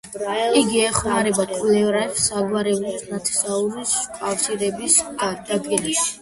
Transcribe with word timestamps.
იგი 0.59 0.79
ეხმარება 0.85 1.43
მკვლევარებს 1.51 2.23
საგვარეულოს 2.29 3.05
ნათესაური 3.11 3.85
კავშირების 4.17 4.99
დადგენაში. 5.21 6.01